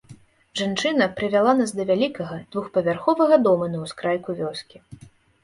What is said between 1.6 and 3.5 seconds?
да вялікага двухпавярховага